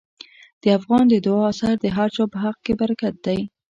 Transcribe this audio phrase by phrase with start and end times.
[0.61, 3.39] د افغان د دعا اثر د هر چا په حق کې برکت دی.